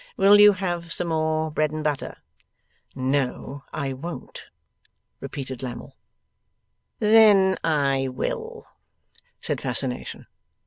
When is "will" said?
0.17-0.39, 8.07-8.65